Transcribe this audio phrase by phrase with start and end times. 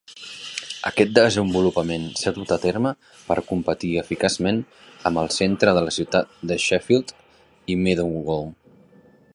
[0.89, 2.93] Aquest desenvolupament s'ha dut a terme
[3.27, 4.63] per competir eficaçment
[5.11, 7.17] amb el centre de la ciutat de Sheffield
[7.75, 8.51] i Meadowhall.